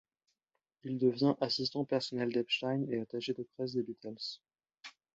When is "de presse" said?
3.35-3.73